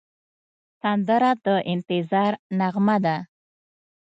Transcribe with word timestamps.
سندره 0.79 1.31
د 1.45 1.47
انتظار 1.73 2.33
نغمه 2.59 2.97
ده 3.05 3.17